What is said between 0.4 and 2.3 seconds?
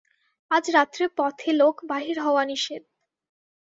আজ রাত্রে পথে লোক বাহির